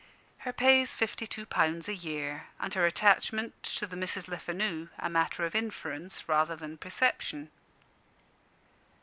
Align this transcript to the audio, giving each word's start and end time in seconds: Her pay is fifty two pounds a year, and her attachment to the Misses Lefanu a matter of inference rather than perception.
Her 0.39 0.51
pay 0.51 0.81
is 0.81 0.95
fifty 0.95 1.27
two 1.27 1.45
pounds 1.45 1.87
a 1.87 1.93
year, 1.93 2.47
and 2.59 2.73
her 2.73 2.87
attachment 2.87 3.61
to 3.61 3.85
the 3.85 3.95
Misses 3.95 4.27
Lefanu 4.27 4.89
a 4.97 5.11
matter 5.11 5.45
of 5.45 5.53
inference 5.53 6.27
rather 6.27 6.55
than 6.55 6.79
perception. 6.79 7.51